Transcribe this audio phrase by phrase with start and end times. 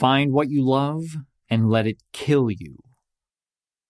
[0.00, 1.18] Find what you love
[1.50, 2.78] and let it kill you.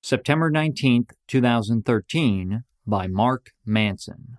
[0.03, 4.39] September 19th, 2013, by Mark Manson.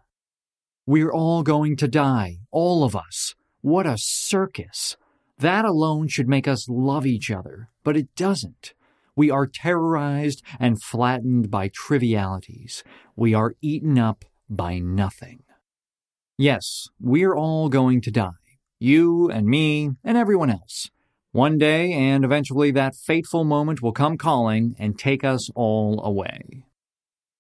[0.86, 3.36] We're all going to die, all of us.
[3.62, 4.97] What a circus.
[5.39, 8.73] That alone should make us love each other, but it doesn't.
[9.15, 12.83] We are terrorized and flattened by trivialities.
[13.15, 15.43] We are eaten up by nothing.
[16.38, 18.59] Yes, we're all going to die.
[18.77, 20.89] You and me and everyone else.
[21.34, 26.66] One day, and eventually that fateful moment will come calling and take us all away.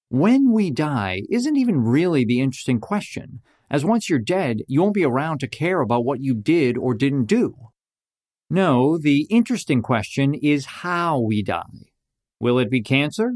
[0.07, 4.93] When we die isn't even really the interesting question, as once you're dead, you won't
[4.93, 7.55] be around to care about what you did or didn't do.
[8.49, 11.87] No, the interesting question is how we die.
[12.39, 13.33] Will it be cancer?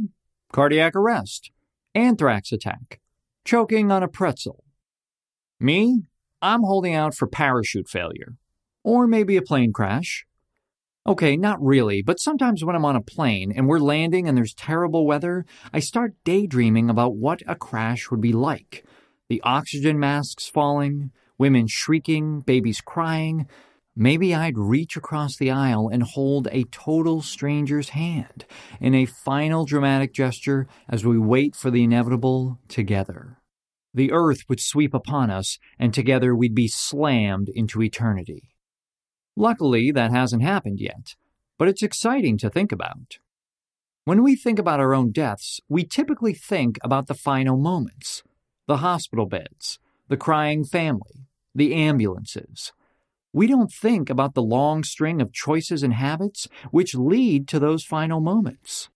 [0.54, 1.52] Cardiac arrest?
[1.94, 3.02] Anthrax attack?
[3.44, 4.64] Choking on a pretzel?
[5.60, 6.04] Me?
[6.42, 8.36] I'm holding out for parachute failure.
[8.84, 10.26] Or maybe a plane crash.
[11.08, 14.56] Okay, not really, but sometimes when I'm on a plane and we're landing and there's
[14.56, 18.84] terrible weather, I start daydreaming about what a crash would be like.
[19.30, 23.48] The oxygen masks falling, women shrieking, babies crying.
[23.96, 28.46] Maybe I'd reach across the aisle and hold a total stranger's hand
[28.82, 33.38] in a final dramatic gesture as we wait for the inevitable together.
[33.94, 38.55] The earth would sweep upon us, and together we'd be slammed into eternity.
[39.36, 41.16] Luckily, that hasn't happened yet,
[41.58, 43.20] but it's exciting to think about.
[44.06, 48.24] When we think about our own deaths, we typically think about the final moments
[48.68, 49.78] the hospital beds,
[50.08, 52.74] the crying family, the ambulances.
[53.32, 57.84] We don't think about the long string of choices and habits which lead to those
[57.84, 58.90] final moments.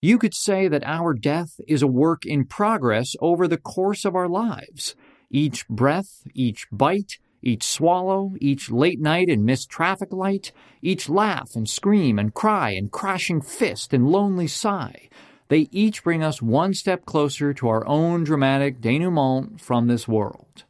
[0.00, 4.14] You could say that our death is a work in progress over the course of
[4.14, 4.94] our lives.
[5.30, 11.54] Each breath, each bite, each swallow, each late night and missed traffic light, each laugh
[11.54, 15.08] and scream and cry and crashing fist and lonely sigh,
[15.48, 20.64] they each bring us one step closer to our own dramatic denouement from this world.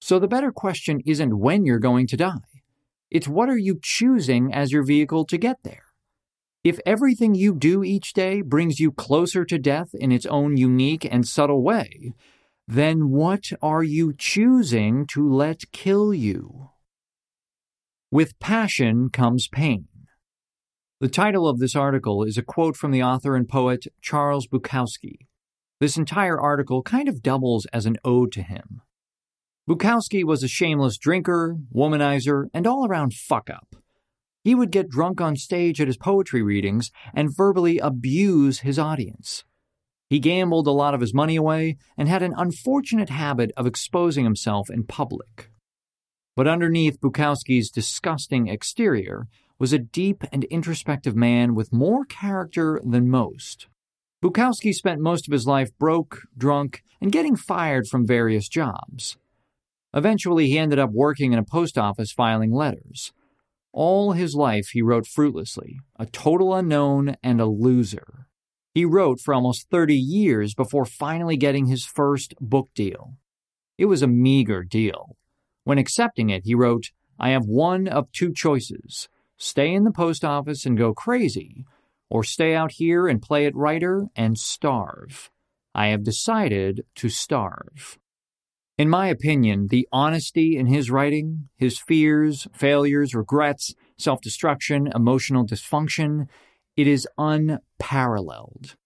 [0.00, 2.62] So the better question isn't when you're going to die.
[3.10, 5.82] It's what are you choosing as your vehicle to get there?
[6.62, 11.06] If everything you do each day brings you closer to death in its own unique
[11.08, 12.12] and subtle way,
[12.68, 16.70] then what are you choosing to let kill you?
[18.10, 19.86] With passion comes pain.
[21.00, 25.26] The title of this article is a quote from the author and poet Charles Bukowski.
[25.78, 28.80] This entire article kind of doubles as an ode to him.
[29.68, 33.76] Bukowski was a shameless drinker, womanizer, and all around fuck up.
[34.42, 39.44] He would get drunk on stage at his poetry readings and verbally abuse his audience.
[40.08, 44.24] He gambled a lot of his money away and had an unfortunate habit of exposing
[44.24, 45.50] himself in public.
[46.36, 49.26] But underneath Bukowski's disgusting exterior
[49.58, 53.68] was a deep and introspective man with more character than most.
[54.22, 59.16] Bukowski spent most of his life broke, drunk, and getting fired from various jobs.
[59.94, 63.12] Eventually, he ended up working in a post office filing letters.
[63.72, 68.26] All his life, he wrote fruitlessly, a total unknown and a loser.
[68.76, 73.14] He wrote for almost 30 years before finally getting his first book deal.
[73.78, 75.16] It was a meager deal.
[75.64, 80.26] When accepting it, he wrote, I have one of two choices stay in the post
[80.26, 81.64] office and go crazy,
[82.10, 85.30] or stay out here and play at writer and starve.
[85.74, 87.96] I have decided to starve.
[88.76, 95.46] In my opinion, the honesty in his writing, his fears, failures, regrets, self destruction, emotional
[95.46, 96.28] dysfunction,
[96.76, 98.76] it is unparalleled.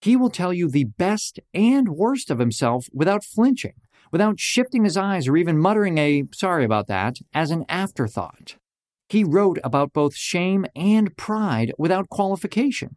[0.00, 3.74] He will tell you the best and worst of himself without flinching,
[4.10, 8.56] without shifting his eyes or even muttering a sorry about that as an afterthought.
[9.08, 12.96] He wrote about both shame and pride without qualification.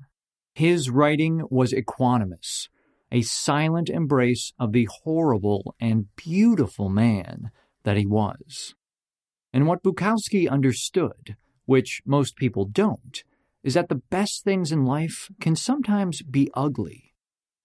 [0.53, 2.69] His writing was equanimous,
[3.11, 7.51] a silent embrace of the horrible and beautiful man
[7.83, 8.73] that he was.
[9.53, 11.35] And what Bukowski understood,
[11.65, 13.23] which most people don't,
[13.65, 17.15] is that the best things in life can sometimes be ugly.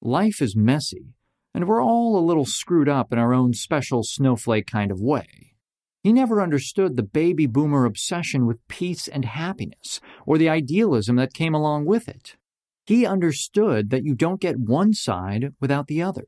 [0.01, 1.15] Life is messy,
[1.53, 5.53] and we're all a little screwed up in our own special snowflake kind of way.
[6.03, 11.35] He never understood the baby boomer obsession with peace and happiness, or the idealism that
[11.35, 12.37] came along with it.
[12.87, 16.25] He understood that you don't get one side without the other.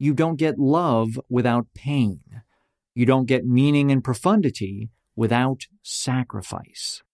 [0.00, 2.22] You don't get love without pain.
[2.92, 7.04] You don't get meaning and profundity without sacrifice.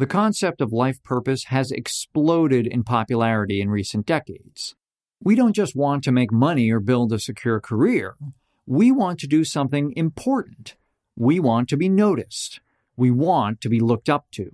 [0.00, 4.74] The concept of life purpose has exploded in popularity in recent decades.
[5.22, 8.16] We don't just want to make money or build a secure career.
[8.64, 10.76] We want to do something important.
[11.16, 12.60] We want to be noticed.
[12.96, 14.50] We want to be looked up to.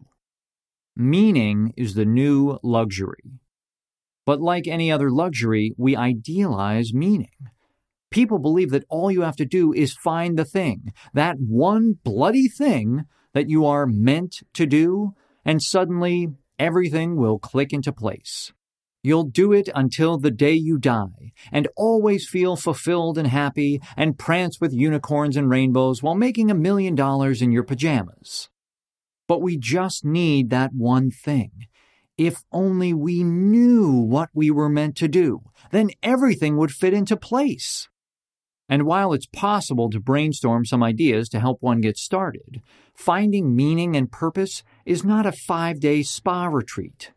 [0.96, 3.38] Meaning is the new luxury.
[4.24, 7.50] But like any other luxury, we idealize meaning.
[8.10, 12.48] People believe that all you have to do is find the thing, that one bloody
[12.48, 15.14] thing that you are meant to do,
[15.46, 16.28] and suddenly
[16.58, 18.52] everything will click into place.
[19.02, 24.18] You'll do it until the day you die, and always feel fulfilled and happy, and
[24.18, 28.50] prance with unicorns and rainbows while making a million dollars in your pajamas.
[29.28, 31.52] But we just need that one thing.
[32.18, 37.16] If only we knew what we were meant to do, then everything would fit into
[37.16, 37.88] place.
[38.68, 42.62] And while it's possible to brainstorm some ideas to help one get started,
[42.94, 47.12] finding meaning and purpose is not a five day spa retreat.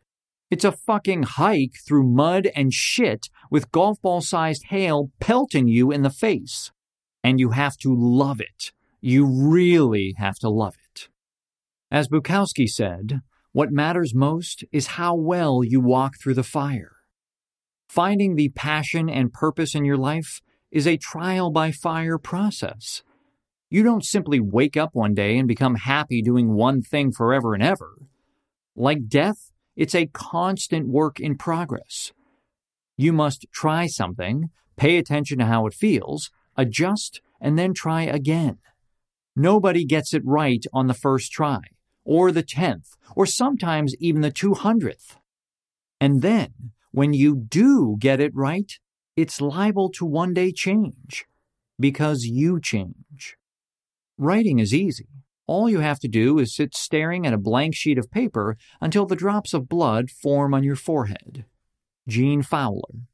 [0.50, 5.90] It's a fucking hike through mud and shit with golf ball sized hail pelting you
[5.90, 6.72] in the face.
[7.22, 8.72] And you have to love it.
[9.00, 11.08] You really have to love it.
[11.90, 13.20] As Bukowski said,
[13.52, 16.92] what matters most is how well you walk through the fire.
[17.88, 23.02] Finding the passion and purpose in your life is a trial by fire process.
[23.68, 27.62] You don't simply wake up one day and become happy doing one thing forever and
[27.62, 27.96] ever.
[28.74, 32.12] Like death, it's a constant work in progress.
[32.96, 38.58] You must try something, pay attention to how it feels, adjust, and then try again.
[39.36, 41.60] Nobody gets it right on the first try
[42.04, 45.16] or the 10th, or sometimes even the 200th.
[46.00, 48.78] And then, when you do get it right,
[49.20, 51.26] it's liable to one day change
[51.78, 53.36] because you change.
[54.18, 55.08] Writing is easy.
[55.46, 59.06] All you have to do is sit staring at a blank sheet of paper until
[59.06, 61.44] the drops of blood form on your forehead.
[62.06, 63.06] Gene Fowler.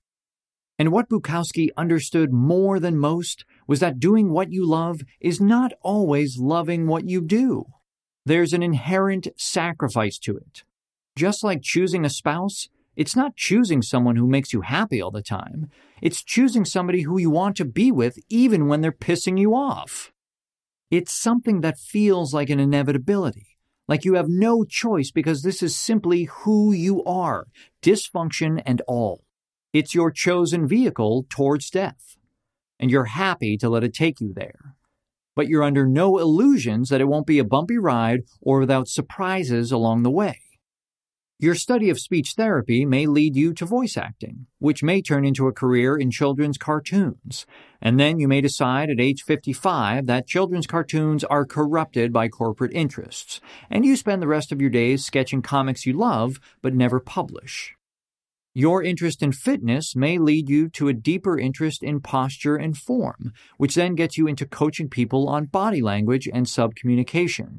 [0.79, 5.73] And what Bukowski understood more than most was that doing what you love is not
[5.81, 7.65] always loving what you do.
[8.27, 10.65] There's an inherent sacrifice to it.
[11.17, 15.23] Just like choosing a spouse, it's not choosing someone who makes you happy all the
[15.23, 15.71] time.
[16.01, 20.13] It's choosing somebody who you want to be with even when they're pissing you off.
[20.91, 25.77] It's something that feels like an inevitability, like you have no choice because this is
[25.77, 27.47] simply who you are,
[27.83, 29.25] dysfunction and all.
[29.73, 32.17] It's your chosen vehicle towards death,
[32.81, 34.77] and you're happy to let it take you there
[35.37, 39.71] but you're under no illusions that it won't be a bumpy ride or without surprises
[39.71, 40.41] along the way.
[41.39, 45.49] Your study of speech therapy may lead you to voice acting, which may turn into
[45.49, 47.45] a career in children's cartoons.
[47.83, 52.73] And then you may decide at age 55 that children's cartoons are corrupted by corporate
[52.73, 57.01] interests, and you spend the rest of your days sketching comics you love but never
[57.01, 57.75] publish.
[58.55, 63.35] Your interest in fitness may lead you to a deeper interest in posture and form,
[63.59, 67.59] which then gets you into coaching people on body language and subcommunication.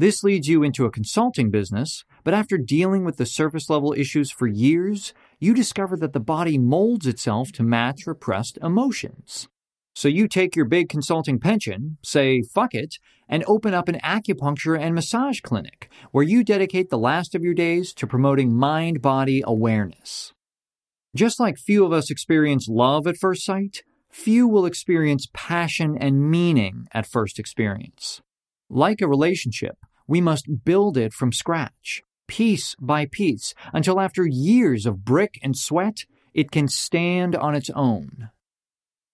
[0.00, 4.30] This leads you into a consulting business, but after dealing with the surface level issues
[4.30, 9.48] for years, you discover that the body molds itself to match repressed emotions.
[9.96, 12.94] So you take your big consulting pension, say fuck it,
[13.28, 17.54] and open up an acupuncture and massage clinic where you dedicate the last of your
[17.54, 20.32] days to promoting mind body awareness.
[21.16, 26.30] Just like few of us experience love at first sight, few will experience passion and
[26.30, 28.20] meaning at first experience.
[28.70, 29.76] Like a relationship,
[30.06, 35.56] we must build it from scratch, piece by piece, until after years of brick and
[35.56, 36.04] sweat,
[36.34, 38.30] it can stand on its own.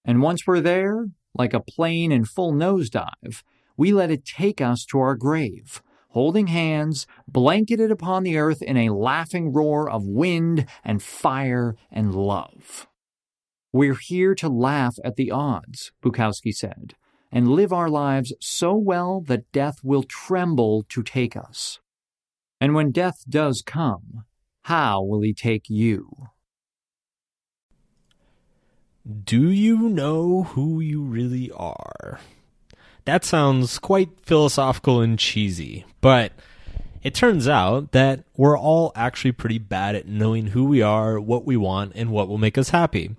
[0.05, 3.43] And once we're there, like a plane in full nosedive,
[3.76, 8.76] we let it take us to our grave, holding hands, blanketed upon the earth in
[8.76, 12.87] a laughing roar of wind and fire and love.
[13.73, 16.95] We're here to laugh at the odds, Bukowski said,
[17.35, 21.81] and live our lives so well that death will tremble to take us.
[22.61, 24.25] And when death does come,
[24.62, 26.29] how will he take you?
[29.25, 32.21] Do you know who you really are?
[33.05, 36.33] That sounds quite philosophical and cheesy, but
[37.03, 41.45] it turns out that we're all actually pretty bad at knowing who we are, what
[41.45, 43.14] we want, and what will make us happy.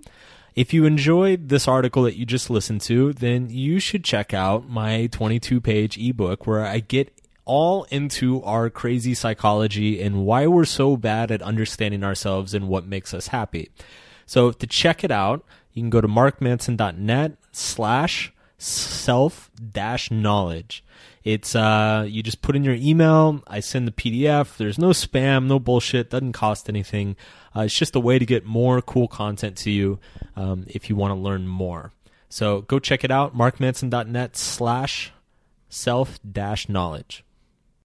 [0.56, 4.66] If you enjoyed this article that you just listened to, then you should check out
[4.66, 7.12] my 22 page ebook where I get
[7.44, 12.86] all into our crazy psychology and why we're so bad at understanding ourselves and what
[12.86, 13.70] makes us happy.
[14.24, 15.44] So to check it out,
[15.74, 20.84] you can go to markmanson.net slash self dash knowledge.
[21.24, 24.56] It's uh you just put in your email, I send the PDF.
[24.56, 27.16] There's no spam, no bullshit, doesn't cost anything.
[27.54, 29.98] Uh, it's just a way to get more cool content to you
[30.36, 31.92] um, if you want to learn more.
[32.28, 35.12] So go check it out, markmanson.net slash
[35.68, 37.24] self dash knowledge.